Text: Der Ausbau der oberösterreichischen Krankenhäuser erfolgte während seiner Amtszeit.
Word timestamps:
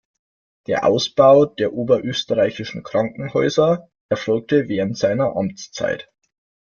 Der 0.65 0.83
Ausbau 0.83 1.45
der 1.45 1.73
oberösterreichischen 1.73 2.81
Krankenhäuser 2.81 3.87
erfolgte 4.09 4.67
während 4.67 4.97
seiner 4.97 5.35
Amtszeit. 5.35 6.11